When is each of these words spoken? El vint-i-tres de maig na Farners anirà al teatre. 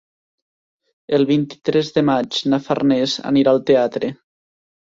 El 1.17 1.25
vint-i-tres 1.31 1.93
de 1.97 2.05
maig 2.09 2.39
na 2.55 2.61
Farners 2.69 3.17
anirà 3.33 3.55
al 3.55 3.63
teatre. 3.73 4.11